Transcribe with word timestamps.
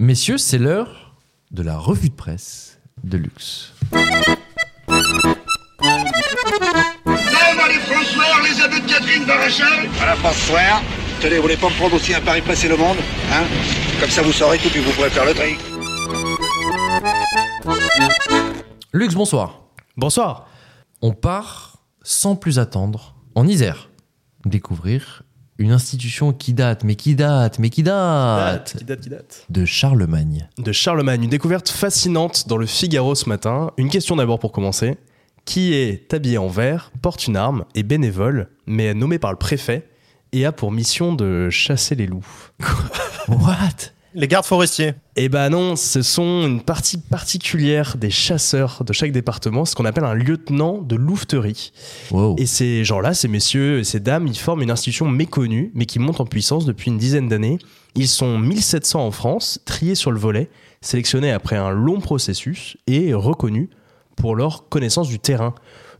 Messieurs, 0.00 0.38
c'est 0.38 0.58
l'heure 0.58 1.16
de 1.50 1.64
la 1.64 1.76
revue 1.76 2.08
de 2.08 2.14
presse 2.14 2.78
de 3.02 3.16
luxe. 3.18 3.72
Les 3.92 3.98
François, 7.80 8.24
les 8.44 8.62
abus 8.62 8.80
de 8.80 8.86
Catherine 8.88 9.24
Barachal 9.26 9.88
Voilà, 9.94 10.14
François. 10.14 10.80
Tenez, 11.20 11.36
vous 11.36 11.42
voulez 11.42 11.56
pas 11.56 11.68
me 11.68 11.74
prendre 11.74 11.94
aussi 11.96 12.14
un 12.14 12.20
pari 12.20 12.40
passer 12.42 12.68
le 12.68 12.76
monde 12.76 12.98
Hein? 13.32 13.42
Comme 14.00 14.10
ça, 14.10 14.22
vous 14.22 14.30
saurez 14.32 14.58
tout, 14.58 14.68
puis 14.70 14.80
vous 14.80 14.92
pourrez 14.92 15.10
faire 15.10 15.24
le 15.24 15.34
tri. 15.34 15.56
Luxe, 18.92 19.14
bonsoir. 19.16 19.62
Bonsoir. 19.96 20.48
On 21.02 21.12
part 21.12 21.82
sans 22.04 22.36
plus 22.36 22.60
attendre 22.60 23.16
en 23.34 23.48
Isère 23.48 23.90
découvrir 24.44 25.24
une 25.58 25.72
institution 25.72 26.32
qui 26.32 26.54
date, 26.54 26.84
mais 26.84 26.94
qui 26.94 27.14
date, 27.16 27.58
mais 27.58 27.68
qui 27.68 27.82
date, 27.82 28.76
Qui 28.78 28.84
date, 28.84 29.00
qui 29.00 29.10
date 29.10 29.44
de 29.50 29.64
Charlemagne. 29.64 30.48
De 30.56 30.72
Charlemagne, 30.72 31.24
une 31.24 31.30
découverte 31.30 31.68
fascinante 31.68 32.46
dans 32.48 32.56
le 32.56 32.66
Figaro 32.66 33.14
ce 33.14 33.28
matin. 33.28 33.72
Une 33.76 33.90
question 33.90 34.16
d'abord 34.16 34.38
pour 34.38 34.52
commencer. 34.52 34.96
Qui 35.44 35.74
est 35.74 36.12
habillé 36.14 36.38
en 36.38 36.48
vert, 36.48 36.92
porte 37.02 37.26
une 37.26 37.36
arme, 37.36 37.64
est 37.74 37.82
bénévole, 37.82 38.48
mais 38.66 38.84
est 38.86 38.94
nommé 38.94 39.18
par 39.18 39.32
le 39.32 39.38
préfet 39.38 39.88
et 40.32 40.44
a 40.44 40.52
pour 40.52 40.70
mission 40.70 41.14
de 41.14 41.48
chasser 41.50 41.94
les 41.94 42.06
loups? 42.06 42.50
What? 43.28 43.92
Les 44.18 44.26
gardes 44.26 44.46
forestiers. 44.46 44.94
Eh 45.14 45.28
ben 45.28 45.48
non, 45.48 45.76
ce 45.76 46.02
sont 46.02 46.44
une 46.44 46.60
partie 46.60 46.98
particulière 46.98 47.96
des 47.96 48.10
chasseurs 48.10 48.82
de 48.84 48.92
chaque 48.92 49.12
département, 49.12 49.64
ce 49.64 49.76
qu'on 49.76 49.84
appelle 49.84 50.02
un 50.02 50.14
lieutenant 50.14 50.78
de 50.78 50.96
louveterie. 50.96 51.70
Wow. 52.10 52.34
Et 52.36 52.46
ces 52.46 52.82
gens-là, 52.82 53.14
ces 53.14 53.28
messieurs 53.28 53.78
et 53.78 53.84
ces 53.84 54.00
dames, 54.00 54.26
ils 54.26 54.36
forment 54.36 54.62
une 54.62 54.72
institution 54.72 55.06
méconnue, 55.06 55.70
mais 55.72 55.86
qui 55.86 56.00
monte 56.00 56.20
en 56.20 56.26
puissance 56.26 56.64
depuis 56.64 56.90
une 56.90 56.98
dizaine 56.98 57.28
d'années. 57.28 57.58
Ils 57.94 58.08
sont 58.08 58.38
1700 58.38 59.06
en 59.06 59.12
France, 59.12 59.60
triés 59.64 59.94
sur 59.94 60.10
le 60.10 60.18
volet, 60.18 60.50
sélectionnés 60.80 61.30
après 61.30 61.54
un 61.54 61.70
long 61.70 62.00
processus 62.00 62.76
et 62.88 63.14
reconnus 63.14 63.68
pour 64.16 64.34
leur 64.34 64.68
connaissance 64.68 65.06
du 65.06 65.20
terrain. 65.20 65.54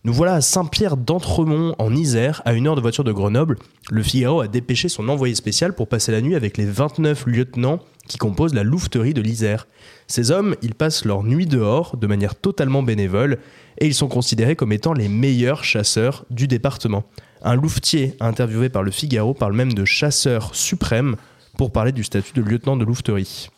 Nous 0.05 0.13
voilà 0.13 0.35
à 0.35 0.41
Saint-Pierre 0.41 0.97
d'Entremont, 0.97 1.75
en 1.79 1.95
Isère, 1.95 2.43
à 2.45 2.53
une 2.53 2.67
heure 2.67 2.77
de 2.77 2.81
voiture 2.81 3.05
de 3.05 3.13
Grenoble. 3.13 3.59
Le 3.91 4.03
Figaro 4.03 4.41
a 4.41 4.49
dépêché 4.49 4.89
son 4.89 5.09
envoyé 5.09 5.35
spécial 5.35 5.73
pour 5.75 5.89
passer 5.89 6.11
la 6.11 6.21
nuit 6.21 6.35
avec 6.35 6.57
les 6.57 6.67
29 6.67 7.27
lieutenants 7.27 7.81
qui 8.09 8.19
composent 8.19 8.55
la 8.55 8.65
louveterie 8.65 9.15
de 9.15 9.21
l'Isère. 9.21 9.67
Ces 10.07 10.31
hommes, 10.31 10.57
ils 10.63 10.75
passent 10.75 11.05
leur 11.05 11.23
nuit 11.23 11.47
dehors 11.47 11.97
de 11.97 12.07
manière 12.07 12.35
totalement 12.35 12.83
bénévole 12.83 13.39
et 13.79 13.87
ils 13.87 13.95
sont 13.95 14.09
considérés 14.09 14.57
comme 14.57 14.73
étant 14.73 14.93
les 14.93 15.09
meilleurs 15.09 15.65
chasseurs 15.65 16.25
du 16.31 16.49
département. 16.49 17.05
Un 17.43 17.55
louvetier 17.55 18.15
interviewé 18.19 18.69
par 18.69 18.83
le 18.83 18.91
Figaro 18.91 19.35
parle 19.35 19.53
même 19.53 19.75
de 19.75 19.85
chasseur 19.85 20.55
suprême 20.55 21.17
pour 21.57 21.71
parler 21.71 21.93
du 21.93 22.05
statut 22.05 22.33
de 22.35 22.43
lieutenant 22.43 22.77
de 22.77 22.85
louveterie. 22.85 23.51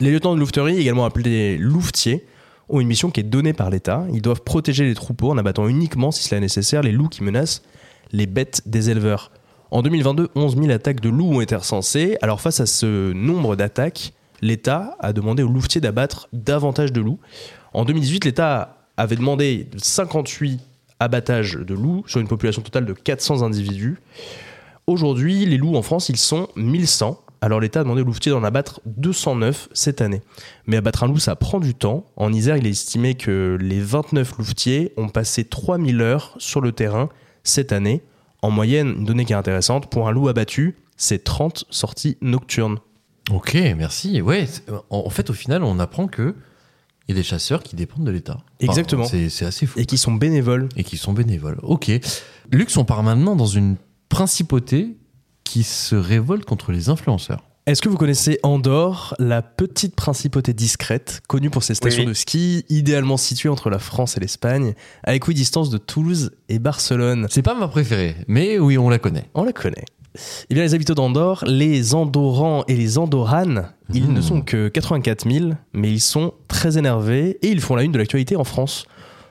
Les 0.00 0.10
lieutenants 0.10 0.34
de 0.34 0.40
louveterie, 0.40 0.78
également 0.78 1.04
appelés 1.04 1.56
louvetiers, 1.56 2.26
ont 2.68 2.80
une 2.80 2.88
mission 2.88 3.10
qui 3.10 3.20
est 3.20 3.24
donnée 3.24 3.54
par 3.54 3.70
l'État. 3.70 4.06
Ils 4.12 4.22
doivent 4.22 4.42
protéger 4.42 4.84
les 4.84 4.94
troupeaux 4.94 5.30
en 5.30 5.38
abattant 5.38 5.68
uniquement, 5.68 6.10
si 6.10 6.24
cela 6.24 6.38
est 6.38 6.42
nécessaire, 6.42 6.82
les 6.82 6.92
loups 6.92 7.08
qui 7.08 7.22
menacent 7.22 7.62
les 8.12 8.26
bêtes 8.26 8.62
des 8.66 8.90
éleveurs. 8.90 9.30
En 9.70 9.82
2022, 9.82 10.30
11 10.34 10.56
000 10.56 10.70
attaques 10.70 11.00
de 11.00 11.10
loups 11.10 11.34
ont 11.34 11.40
été 11.42 11.54
recensées. 11.54 12.16
Alors 12.22 12.40
face 12.40 12.60
à 12.60 12.66
ce 12.66 13.12
nombre 13.12 13.54
d'attaques, 13.54 14.14
l'État 14.40 14.96
a 15.00 15.12
demandé 15.12 15.42
aux 15.42 15.48
louvetiers 15.48 15.80
d'abattre 15.80 16.28
davantage 16.32 16.92
de 16.92 17.02
loups. 17.02 17.18
En 17.74 17.84
2018, 17.84 18.24
l'État 18.24 18.78
avait 18.96 19.16
demandé 19.16 19.68
58 19.76 20.60
abattages 21.00 21.54
de 21.54 21.74
loups 21.74 22.02
sur 22.06 22.20
une 22.20 22.28
population 22.28 22.62
totale 22.62 22.86
de 22.86 22.94
400 22.94 23.42
individus. 23.42 23.98
Aujourd'hui, 24.86 25.44
les 25.44 25.58
loups 25.58 25.76
en 25.76 25.82
France, 25.82 26.08
ils 26.08 26.16
sont 26.16 26.48
1100. 26.56 27.20
Alors 27.42 27.60
l'État 27.60 27.80
a 27.80 27.82
demandé 27.82 28.00
aux 28.00 28.06
louvetiers 28.06 28.32
d'en 28.32 28.42
abattre 28.42 28.80
209 28.86 29.68
cette 29.74 30.00
année. 30.00 30.22
Mais 30.66 30.78
abattre 30.78 31.04
un 31.04 31.08
loup, 31.08 31.18
ça 31.18 31.36
prend 31.36 31.60
du 31.60 31.74
temps. 31.74 32.06
En 32.16 32.32
Isère, 32.32 32.56
il 32.56 32.66
est 32.66 32.70
estimé 32.70 33.14
que 33.14 33.58
les 33.60 33.80
29 33.80 34.38
louvetiers 34.38 34.94
ont 34.96 35.10
passé 35.10 35.44
3000 35.44 36.00
heures 36.00 36.34
sur 36.38 36.62
le 36.62 36.72
terrain 36.72 37.10
cette 37.44 37.72
année. 37.72 38.02
En 38.42 38.50
moyenne, 38.50 38.94
une 38.98 39.04
donnée 39.04 39.24
qui 39.24 39.32
est 39.32 39.36
intéressante, 39.36 39.90
pour 39.90 40.08
un 40.08 40.12
loup 40.12 40.28
abattu, 40.28 40.76
c'est 40.96 41.24
30 41.24 41.64
sorties 41.70 42.16
nocturnes. 42.20 42.78
Ok, 43.30 43.54
merci. 43.76 44.22
Ouais, 44.22 44.46
en, 44.90 44.98
en 45.06 45.10
fait, 45.10 45.28
au 45.30 45.34
final, 45.34 45.62
on 45.64 45.78
apprend 45.78 46.06
que 46.06 46.34
il 47.08 47.14
y 47.14 47.18
a 47.18 47.20
des 47.20 47.24
chasseurs 47.24 47.62
qui 47.62 47.74
dépendent 47.74 48.04
de 48.04 48.10
l'État. 48.10 48.34
Enfin, 48.34 48.44
Exactement. 48.60 49.04
C'est 49.04 49.30
c'est 49.30 49.46
assez 49.46 49.64
fou. 49.64 49.78
Et 49.78 49.86
qui 49.86 49.96
sont 49.96 50.12
bénévoles. 50.12 50.68
Et 50.76 50.84
qui 50.84 50.98
sont 50.98 51.14
bénévoles. 51.14 51.58
Ok. 51.62 51.90
Lux, 52.52 52.76
on 52.76 52.84
part 52.84 53.02
maintenant 53.02 53.34
dans 53.34 53.46
une 53.46 53.76
principauté 54.10 54.96
qui 55.44 55.62
se 55.62 55.94
révolte 55.96 56.44
contre 56.44 56.70
les 56.70 56.90
influenceurs. 56.90 57.42
Est-ce 57.68 57.82
que 57.82 57.90
vous 57.90 57.98
connaissez 57.98 58.38
Andorre, 58.44 59.14
la 59.18 59.42
petite 59.42 59.94
principauté 59.94 60.54
discrète, 60.54 61.20
connue 61.28 61.50
pour 61.50 61.62
ses 61.62 61.74
stations 61.74 62.00
Oui, 62.04 62.08
de 62.08 62.14
ski, 62.14 62.64
idéalement 62.70 63.18
située 63.18 63.50
entre 63.50 63.68
la 63.68 63.78
France 63.78 64.16
et 64.16 64.20
l'Espagne, 64.20 64.72
à 65.04 65.14
équidistance 65.14 65.68
de 65.68 65.76
Toulouse 65.76 66.30
et 66.48 66.60
Barcelone? 66.60 67.26
C'est 67.28 67.42
pas 67.42 67.54
ma 67.54 67.68
préférée, 67.68 68.16
mais 68.26 68.58
oui, 68.58 68.78
on 68.78 68.88
la 68.88 68.98
connaît. 68.98 69.26
On 69.34 69.44
la 69.44 69.52
connaît. 69.52 69.84
Eh 70.48 70.54
bien, 70.54 70.62
les 70.62 70.72
habitants 70.72 70.94
d'Andorre, 70.94 71.44
les 71.46 71.94
Andorrans 71.94 72.64
et 72.68 72.74
les 72.74 72.96
Andorranes, 72.96 73.70
ils 73.92 74.08
Mmh. 74.08 74.14
ne 74.14 74.20
sont 74.22 74.40
que 74.40 74.68
84 74.68 75.30
000, 75.30 75.50
mais 75.74 75.90
ils 75.92 76.00
sont 76.00 76.32
très 76.48 76.78
énervés 76.78 77.36
et 77.42 77.48
ils 77.48 77.60
font 77.60 77.76
la 77.76 77.82
une 77.82 77.92
de 77.92 77.98
l'actualité 77.98 78.34
en 78.36 78.44
France. 78.44 78.86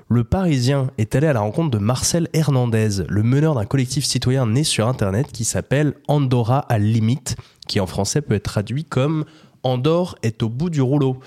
Le 0.09 0.23
Parisien 0.23 0.91
est 0.99 1.15
allé 1.15 1.25
à 1.25 1.33
la 1.33 1.39
rencontre 1.41 1.71
de 1.71 1.79
Marcel 1.79 2.29
Hernandez, 2.33 3.03
le 3.09 3.23
meneur 3.23 3.55
d'un 3.55 3.65
collectif 3.65 4.05
citoyen 4.05 4.45
né 4.45 4.63
sur 4.63 4.87
Internet 4.87 5.31
qui 5.33 5.43
s'appelle 5.43 5.95
Andorra 6.07 6.59
à 6.59 6.77
limite, 6.77 7.35
qui 7.67 7.79
en 7.79 7.87
français 7.87 8.21
peut 8.21 8.35
être 8.35 8.43
traduit 8.43 8.83
comme 8.83 9.25
Andorre 9.63 10.15
est 10.23 10.43
au 10.43 10.49
bout 10.49 10.69
du 10.69 10.81
rouleau. 10.81 11.19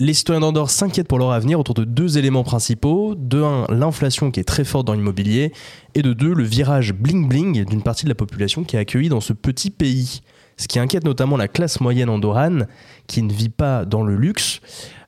Les 0.00 0.12
citoyens 0.12 0.40
d'Andorre 0.40 0.70
s'inquiètent 0.70 1.06
pour 1.06 1.18
leur 1.18 1.30
avenir 1.30 1.60
autour 1.60 1.74
de 1.74 1.84
deux 1.84 2.18
éléments 2.18 2.42
principaux. 2.42 3.14
De 3.14 3.42
un, 3.42 3.66
l'inflation 3.68 4.32
qui 4.32 4.40
est 4.40 4.44
très 4.44 4.64
forte 4.64 4.86
dans 4.86 4.94
l'immobilier. 4.94 5.52
Et 5.94 6.02
de 6.02 6.12
deux, 6.12 6.34
le 6.34 6.42
virage 6.42 6.92
bling-bling 6.92 7.64
d'une 7.64 7.82
partie 7.82 8.04
de 8.04 8.08
la 8.08 8.16
population 8.16 8.64
qui 8.64 8.74
est 8.74 8.80
accueillie 8.80 9.08
dans 9.08 9.20
ce 9.20 9.32
petit 9.32 9.70
pays. 9.70 10.22
Ce 10.56 10.66
qui 10.66 10.80
inquiète 10.80 11.04
notamment 11.04 11.36
la 11.36 11.46
classe 11.46 11.80
moyenne 11.80 12.08
andorrane, 12.08 12.66
qui 13.06 13.22
ne 13.22 13.32
vit 13.32 13.48
pas 13.48 13.84
dans 13.84 14.02
le 14.02 14.16
luxe, 14.16 14.60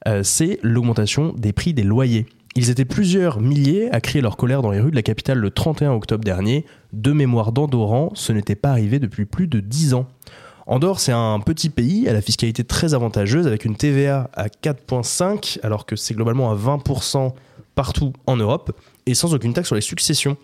euh, 0.06 0.22
c'est 0.22 0.58
l'augmentation 0.62 1.34
des 1.36 1.52
prix 1.52 1.74
des 1.74 1.82
loyers. 1.82 2.26
Ils 2.54 2.70
étaient 2.70 2.84
plusieurs 2.84 3.40
milliers 3.40 3.90
à 3.92 4.00
crier 4.00 4.22
leur 4.22 4.36
colère 4.36 4.62
dans 4.62 4.70
les 4.70 4.80
rues 4.80 4.90
de 4.90 4.96
la 4.96 5.02
capitale 5.02 5.38
le 5.38 5.50
31 5.50 5.92
octobre 5.92 6.24
dernier. 6.24 6.64
De 6.92 7.12
mémoire 7.12 7.52
d'Andorran, 7.52 8.10
ce 8.14 8.32
n'était 8.32 8.54
pas 8.54 8.70
arrivé 8.70 8.98
depuis 8.98 9.26
plus 9.26 9.46
de 9.46 9.60
10 9.60 9.94
ans. 9.94 10.06
Andorre, 10.68 10.98
c'est 10.98 11.12
un 11.12 11.38
petit 11.38 11.70
pays 11.70 12.08
à 12.08 12.12
la 12.12 12.20
fiscalité 12.20 12.64
très 12.64 12.92
avantageuse 12.92 13.46
avec 13.46 13.64
une 13.64 13.76
TVA 13.76 14.28
à 14.34 14.48
4,5 14.48 15.60
alors 15.62 15.86
que 15.86 15.94
c'est 15.94 16.14
globalement 16.14 16.50
à 16.50 16.56
20% 16.56 17.32
partout 17.76 18.12
en 18.26 18.36
Europe 18.36 18.76
et 19.06 19.14
sans 19.14 19.32
aucune 19.32 19.52
taxe 19.52 19.68
sur 19.68 19.76
les 19.76 19.80
successions. 19.80 20.36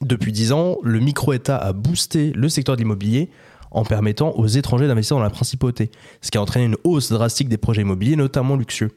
Depuis 0.00 0.30
10 0.30 0.52
ans, 0.52 0.76
le 0.84 1.00
micro-État 1.00 1.56
a 1.56 1.72
boosté 1.72 2.30
le 2.36 2.48
secteur 2.48 2.76
de 2.76 2.82
l'immobilier 2.82 3.30
en 3.72 3.84
permettant 3.84 4.30
aux 4.30 4.46
étrangers 4.46 4.86
d'investir 4.86 5.16
dans 5.16 5.22
la 5.22 5.30
principauté, 5.30 5.90
ce 6.22 6.30
qui 6.30 6.38
a 6.38 6.42
entraîné 6.42 6.66
une 6.66 6.76
hausse 6.84 7.10
drastique 7.10 7.48
des 7.48 7.58
projets 7.58 7.82
immobiliers, 7.82 8.16
notamment 8.16 8.54
luxueux. 8.54 8.92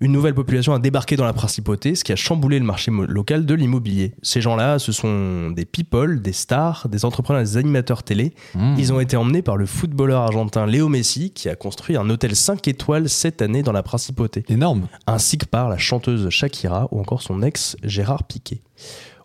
Une 0.00 0.12
nouvelle 0.12 0.34
population 0.34 0.72
a 0.72 0.78
débarqué 0.78 1.16
dans 1.16 1.24
la 1.24 1.32
principauté, 1.32 1.94
ce 1.94 2.04
qui 2.04 2.12
a 2.12 2.16
chamboulé 2.16 2.58
le 2.58 2.64
marché 2.64 2.90
local 2.90 3.46
de 3.46 3.54
l'immobilier. 3.54 4.14
Ces 4.22 4.40
gens-là, 4.40 4.78
ce 4.78 4.92
sont 4.92 5.50
des 5.50 5.64
people, 5.64 6.20
des 6.22 6.32
stars, 6.32 6.88
des 6.88 7.04
entrepreneurs, 7.04 7.42
des 7.42 7.56
animateurs 7.56 8.02
télé. 8.02 8.34
Mmh. 8.54 8.74
Ils 8.78 8.92
ont 8.92 9.00
été 9.00 9.16
emmenés 9.16 9.42
par 9.42 9.56
le 9.56 9.66
footballeur 9.66 10.22
argentin 10.22 10.66
Léo 10.66 10.88
Messi, 10.88 11.30
qui 11.30 11.48
a 11.48 11.54
construit 11.54 11.96
un 11.96 12.08
hôtel 12.10 12.34
5 12.34 12.66
étoiles 12.68 13.08
cette 13.08 13.42
année 13.42 13.62
dans 13.62 13.72
la 13.72 13.82
principauté 13.82 14.44
Énorme. 14.48 14.88
ainsi 15.06 15.38
que 15.38 15.46
par 15.46 15.68
la 15.68 15.78
chanteuse 15.78 16.28
Shakira 16.30 16.88
ou 16.90 17.00
encore 17.00 17.22
son 17.22 17.42
ex 17.42 17.76
Gérard 17.82 18.24
Piquet. 18.24 18.62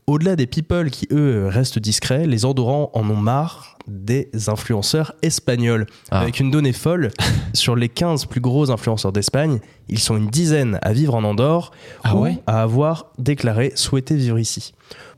Au-delà 0.09 0.38
des 0.38 0.47
people 0.47 0.90
qui, 0.90 1.06
eux, 1.12 1.47
restent 1.47 1.79
discrets, 1.79 2.28
les 2.28 2.45
Andorrans 2.45 2.91
en 2.94 3.09
ont 3.09 3.18
marre 3.18 3.78
des 3.88 4.29
influenceurs 4.47 5.13
espagnols. 5.22 5.85
Ah. 6.12 6.22
Avec 6.22 6.40
une 6.40 6.50
donnée 6.50 6.72
folle, 6.72 7.12
sur 7.53 7.75
les 7.75 7.90
15 7.90 8.25
plus 8.25 8.40
gros 8.40 8.72
influenceurs 8.72 9.12
d'Espagne, 9.12 9.59
ils 9.89 10.00
sont 10.00 10.15
une 10.15 10.27
dizaine 10.30 10.80
à 10.81 10.94
vivre 10.94 11.13
en 11.13 11.25
Andorre 11.25 11.71
Ah 12.06 12.15
ou 12.15 12.21
ouais? 12.21 12.39
à 12.48 12.62
avoir 12.62 13.07
déclaré 13.18 13.74
souhaiter 13.75 14.15
vivre 14.15 14.39
ici. 14.39 14.74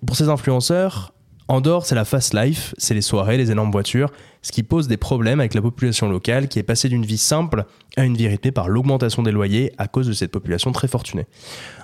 Pour 0.07 0.15
ces 0.15 0.27
influenceurs, 0.27 1.13
Andorre, 1.49 1.83
c'est 1.85 1.95
la 1.95 2.05
fast 2.05 2.35
life, 2.35 2.75
c'est 2.77 2.93
les 2.93 3.01
soirées, 3.01 3.35
les 3.35 3.49
énormes 3.51 3.71
voitures, 3.71 4.11
ce 4.43 4.51
qui 4.51 4.61
pose 4.61 4.87
des 4.87 4.97
problèmes 4.97 5.39
avec 5.39 5.55
la 5.55 5.61
population 5.63 6.07
locale 6.07 6.47
qui 6.47 6.59
est 6.59 6.63
passée 6.63 6.89
d'une 6.89 7.03
vie 7.05 7.17
simple 7.17 7.65
à 7.97 8.03
une 8.05 8.15
vie 8.15 8.27
rythmée 8.27 8.51
par 8.51 8.69
l'augmentation 8.69 9.23
des 9.23 9.31
loyers 9.31 9.73
à 9.79 9.87
cause 9.87 10.05
de 10.07 10.13
cette 10.13 10.31
population 10.31 10.71
très 10.71 10.87
fortunée. 10.87 11.25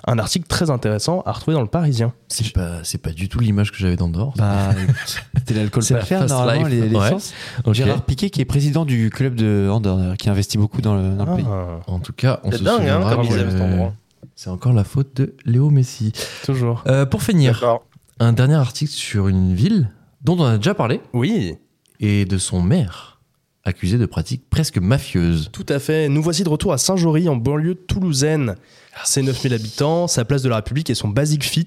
Un 0.06 0.20
article 0.20 0.46
très 0.46 0.70
intéressant 0.70 1.20
à 1.26 1.32
retrouver 1.32 1.56
dans 1.56 1.62
le 1.62 1.66
Parisien. 1.66 2.12
C'est 2.28 2.52
pas, 2.52 2.84
c'est 2.84 2.98
pas 3.02 3.10
du 3.10 3.28
tout 3.28 3.40
l'image 3.40 3.72
que 3.72 3.76
j'avais 3.78 3.96
d'Andorre. 3.96 4.34
Bah, 4.36 4.70
c'était 5.36 5.54
l'alcool 5.54 5.82
C'est 5.82 5.94
pas 5.94 6.00
la 6.00 6.06
faire, 6.06 6.26
normalement, 6.26 6.68
life. 6.68 6.80
les, 6.82 6.88
les 6.88 6.96
Ouais. 6.96 7.10
chances. 7.10 7.34
Ok. 7.64 7.74
Gérard 7.74 8.02
Piquet, 8.02 8.30
qui 8.30 8.40
est 8.40 8.44
président 8.46 8.84
du 8.84 9.10
club 9.10 9.34
de 9.34 9.68
Andorre, 9.68 10.16
qui 10.16 10.30
investit 10.30 10.58
beaucoup 10.58 10.80
dans 10.80 10.94
le, 10.94 11.10
dans 11.16 11.26
le 11.26 11.36
pays. 11.36 11.46
Ah, 11.50 11.80
En 11.88 11.98
tout 11.98 12.12
cas, 12.12 12.38
on 12.44 12.52
C'est 12.52 12.58
se 12.58 12.62
dingue, 12.62 12.74
hein, 12.74 13.00
souviendra 13.00 13.16
comme 13.16 13.24
ils 13.24 13.30
que 13.30 13.38
aiment 13.40 13.50
cet 13.50 13.60
endroit. 13.60 13.92
C'est 14.38 14.50
encore 14.50 14.74
la 14.74 14.84
faute 14.84 15.16
de 15.16 15.34
Léo 15.46 15.70
Messi. 15.70 16.12
toujours. 16.44 16.84
Euh, 16.86 17.06
pour 17.06 17.22
finir, 17.22 17.54
D'accord. 17.54 17.85
Un 18.18 18.32
dernier 18.32 18.54
article 18.54 18.92
sur 18.92 19.28
une 19.28 19.54
ville 19.54 19.90
dont 20.22 20.38
on 20.38 20.44
a 20.44 20.56
déjà 20.56 20.74
parlé 20.74 21.00
Oui, 21.12 21.54
et 22.00 22.24
de 22.24 22.38
son 22.38 22.62
maire, 22.62 23.20
accusé 23.64 23.98
de 23.98 24.06
pratiques 24.06 24.48
presque 24.48 24.78
mafieuses. 24.78 25.50
Tout 25.52 25.66
à 25.68 25.78
fait. 25.78 26.08
Nous 26.08 26.22
voici 26.22 26.44
de 26.44 26.48
retour 26.48 26.72
à 26.72 26.78
Saint-Jory, 26.78 27.28
en 27.28 27.36
banlieue 27.36 27.74
toulousaine. 27.74 28.56
C'est 29.04 29.22
9000 29.22 29.54
habitants, 29.54 30.06
sa 30.08 30.24
place 30.24 30.42
de 30.42 30.48
la 30.48 30.56
République 30.56 30.90
et 30.90 30.94
son 30.94 31.08
Basic 31.08 31.44
Fit, 31.44 31.66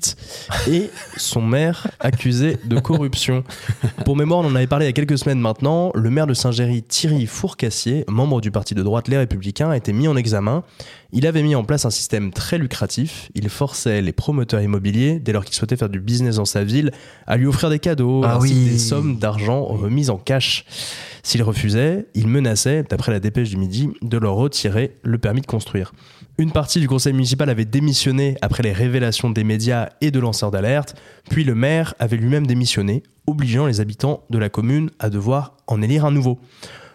et 0.67 0.89
son 1.15 1.41
maire 1.41 1.87
accusé 1.99 2.57
de 2.65 2.79
corruption. 2.79 3.43
Pour 4.03 4.15
mémoire, 4.17 4.39
on 4.39 4.45
en 4.45 4.55
avait 4.55 4.67
parlé 4.67 4.85
il 4.85 4.89
y 4.89 4.89
a 4.89 4.93
quelques 4.93 5.17
semaines 5.17 5.39
maintenant, 5.39 5.91
le 5.95 6.09
maire 6.09 6.27
de 6.27 6.33
Saint-Géry, 6.33 6.83
Thierry 6.83 7.25
Fourcassier, 7.27 8.03
membre 8.07 8.41
du 8.41 8.51
parti 8.51 8.73
de 8.75 8.83
droite 8.83 9.07
Les 9.07 9.17
Républicains, 9.17 9.69
a 9.69 9.77
été 9.77 9.93
mis 9.93 10.07
en 10.07 10.15
examen. 10.17 10.63
Il 11.11 11.25
avait 11.25 11.41
mis 11.43 11.55
en 11.55 11.63
place 11.63 11.85
un 11.85 11.89
système 11.89 12.31
très 12.31 12.57
lucratif. 12.57 13.29
Il 13.35 13.49
forçait 13.49 14.01
les 14.01 14.11
promoteurs 14.11 14.61
immobiliers, 14.61 15.19
dès 15.19 15.31
lors 15.31 15.45
qu'ils 15.45 15.55
souhaitaient 15.55 15.77
faire 15.77 15.89
du 15.89 15.99
business 15.99 16.35
dans 16.35 16.45
sa 16.45 16.63
ville, 16.63 16.91
à 17.25 17.37
lui 17.37 17.47
offrir 17.47 17.69
des 17.69 17.79
cadeaux, 17.79 18.21
Ah 18.23 18.35
ainsi 18.37 18.53
que 18.53 18.57
oui. 18.59 18.69
des 18.71 18.77
sommes 18.77 19.17
d'argent 19.17 19.63
remises 19.63 20.09
en 20.09 20.17
cash. 20.17 20.65
S'il 21.23 21.43
refusait, 21.43 22.07
il 22.15 22.27
menaçait, 22.27 22.83
d'après 22.89 23.11
la 23.11 23.19
dépêche 23.19 23.49
du 23.49 23.57
midi, 23.57 23.89
de 24.01 24.17
leur 24.17 24.35
retirer 24.35 24.97
le 25.03 25.17
permis 25.17 25.41
de 25.41 25.45
construire. 25.47 25.93
Une 26.37 26.51
partie 26.51 26.79
du 26.79 26.87
conseil 26.87 27.11
municipal 27.19 27.49
avait 27.49 27.65
démissionné 27.65 28.37
après 28.41 28.63
les 28.63 28.71
révélations 28.71 29.29
des 29.29 29.43
médias 29.43 29.89
et 29.99 30.09
de 30.09 30.21
lanceurs 30.21 30.51
d'alerte, 30.51 30.95
puis 31.29 31.43
le 31.43 31.53
maire 31.53 31.93
avait 31.99 32.15
lui-même 32.15 32.47
démissionné, 32.47 33.03
obligeant 33.27 33.65
les 33.65 33.81
habitants 33.81 34.23
de 34.29 34.37
la 34.37 34.47
commune 34.47 34.89
à 34.99 35.09
devoir 35.09 35.57
en 35.67 35.81
élire 35.81 36.05
un 36.05 36.11
nouveau. 36.11 36.39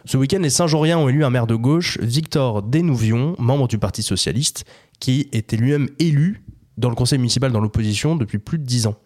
Ce 0.07 0.17
week-end, 0.17 0.39
les 0.41 0.49
Saint-Joriens 0.49 0.97
ont 0.97 1.11
élu 1.11 1.27
un 1.27 1.31
maire 1.31 1.47
de 1.47 1.55
gauche, 1.55 1.99
Victor 2.01 2.63
Denouvion, 2.63 3.37
membre 3.39 3.69
du 3.69 3.77
Parti 3.77 4.03
Socialiste, 4.03 4.65
qui 4.99 5.29
était 5.33 5.59
lui-même 5.59 5.91
élu 5.99 6.43
dans 6.79 6.89
le 6.89 6.95
conseil 6.95 7.19
municipal 7.19 7.53
dans 7.53 7.61
l'opposition 7.61 8.17
depuis 8.17 8.39
plus 8.39 8.59
de 8.59 8.65
10 8.65 8.87
ans. 8.87 8.97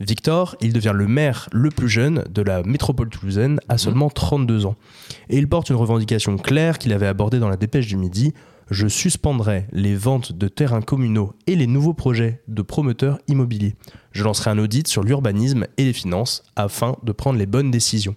Victor, 0.00 0.56
il 0.62 0.72
devient 0.72 0.92
le 0.94 1.06
maire 1.06 1.50
le 1.52 1.68
plus 1.68 1.90
jeune 1.90 2.24
de 2.30 2.40
la 2.40 2.62
métropole 2.62 3.10
toulousaine 3.10 3.60
à 3.68 3.76
seulement 3.76 4.08
32 4.08 4.64
ans. 4.64 4.76
Et 5.28 5.36
il 5.36 5.50
porte 5.50 5.68
une 5.68 5.76
revendication 5.76 6.38
claire 6.38 6.78
qu'il 6.78 6.94
avait 6.94 7.06
abordée 7.06 7.38
dans 7.38 7.50
la 7.50 7.58
dépêche 7.58 7.88
du 7.88 7.98
midi. 7.98 8.32
Je 8.70 8.86
suspendrai 8.86 9.66
les 9.72 9.94
ventes 9.94 10.32
de 10.32 10.48
terrains 10.48 10.80
communaux 10.80 11.34
et 11.46 11.56
les 11.56 11.66
nouveaux 11.66 11.94
projets 11.94 12.42
de 12.48 12.62
promoteurs 12.62 13.18
immobiliers. 13.28 13.74
Je 14.12 14.24
lancerai 14.24 14.50
un 14.50 14.58
audit 14.58 14.86
sur 14.88 15.02
l'urbanisme 15.02 15.66
et 15.76 15.84
les 15.84 15.92
finances 15.92 16.42
afin 16.56 16.96
de 17.02 17.12
prendre 17.12 17.38
les 17.38 17.46
bonnes 17.46 17.70
décisions. 17.70 18.16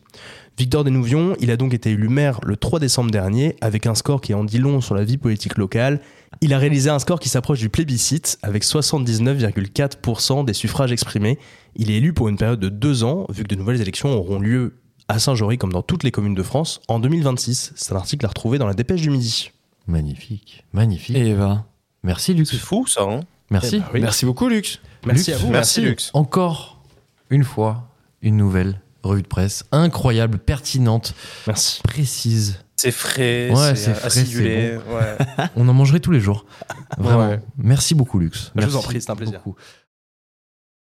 Victor 0.57 0.85
Denouvion, 0.85 1.35
il 1.41 1.51
a 1.51 1.57
donc 1.57 1.73
été 1.73 1.91
élu 1.91 2.07
maire 2.07 2.39
le 2.45 2.55
3 2.55 2.79
décembre 2.79 3.11
dernier 3.11 3.57
avec 3.59 3.87
un 3.87 3.95
score 3.95 4.21
qui 4.21 4.33
en 4.33 4.45
dit 4.45 4.57
long 4.57 4.79
sur 4.79 4.95
la 4.95 5.03
vie 5.03 5.17
politique 5.17 5.57
locale. 5.57 5.99
Il 6.39 6.53
a 6.53 6.57
réalisé 6.57 6.89
un 6.89 6.99
score 6.99 7.19
qui 7.19 7.27
s'approche 7.27 7.59
du 7.59 7.67
plébiscite 7.67 8.37
avec 8.41 8.63
79,4% 8.63 10.45
des 10.45 10.53
suffrages 10.53 10.93
exprimés. 10.93 11.37
Il 11.75 11.91
est 11.91 11.95
élu 11.95 12.13
pour 12.13 12.29
une 12.29 12.37
période 12.37 12.59
de 12.59 12.69
deux 12.69 13.03
ans, 13.03 13.25
vu 13.29 13.43
que 13.43 13.49
de 13.49 13.55
nouvelles 13.55 13.81
élections 13.81 14.13
auront 14.13 14.39
lieu 14.39 14.75
à 15.07 15.19
Saint-Jory 15.19 15.57
comme 15.57 15.73
dans 15.73 15.81
toutes 15.81 16.03
les 16.03 16.11
communes 16.11 16.35
de 16.35 16.43
France 16.43 16.79
en 16.87 16.99
2026. 16.99 17.73
C'est 17.75 17.93
un 17.93 17.97
article 17.97 18.25
à 18.25 18.29
retrouver 18.29 18.57
dans 18.57 18.67
la 18.67 18.73
dépêche 18.73 19.01
du 19.01 19.09
midi. 19.09 19.51
Magnifique, 19.87 20.65
magnifique. 20.73 21.15
Et 21.15 21.29
Eva. 21.29 21.65
Merci 22.03 22.33
Lux. 22.33 22.49
C'est 22.51 22.57
fou 22.57 22.85
ça, 22.87 23.03
hein 23.03 23.21
Merci. 23.51 23.75
Eh 23.77 23.79
ben 23.79 23.85
oui. 23.93 24.01
Merci 24.01 24.25
beaucoup, 24.25 24.47
Lux. 24.49 24.79
Merci 25.05 25.31
Lux, 25.31 25.39
à 25.41 25.45
vous. 25.45 25.51
Merci 25.51 25.81
Lux. 25.81 26.11
Encore 26.13 26.81
une 27.29 27.43
fois, 27.43 27.89
une 28.21 28.37
nouvelle 28.37 28.81
revue 29.03 29.21
de 29.21 29.27
presse 29.27 29.65
incroyable, 29.71 30.39
pertinente, 30.39 31.13
Merci. 31.45 31.81
précise. 31.83 32.59
C'est 32.77 32.91
frais, 32.91 33.49
Ouais, 33.51 33.75
c'est 33.75 33.93
frais, 33.93 34.07
acidulé. 34.07 34.77
ouais. 34.77 35.45
On 35.55 35.67
en 35.67 35.73
mangerait 35.73 35.99
tous 35.99 36.11
les 36.11 36.19
jours. 36.19 36.45
Vraiment. 36.97 37.29
Ouais. 37.29 37.39
Merci 37.57 37.95
beaucoup 37.95 38.19
Lux. 38.19 38.37
Je 38.37 38.41
vous 38.49 38.51
Merci 38.55 38.75
en 38.75 38.81
prie, 38.81 39.01
c'est 39.01 39.09
un 39.11 39.15
plaisir. 39.15 39.39
beaucoup. 39.43 39.55